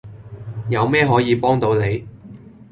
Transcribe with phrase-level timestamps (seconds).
[0.71, 2.07] 有咩可以幫到你?